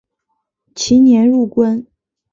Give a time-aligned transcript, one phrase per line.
[0.73, 1.85] 其年入关。